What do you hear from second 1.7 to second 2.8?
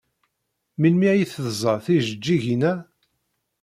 tijeǧǧigin-a?